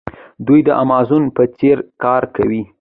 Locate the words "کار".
2.03-2.23